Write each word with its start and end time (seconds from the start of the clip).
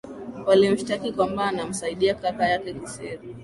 walimshtaki 0.47 1.11
kwamba 1.11 1.45
anamsaidia 1.45 2.15
kaka 2.15 2.49
yake 2.49 2.73
kisiri 2.73 3.35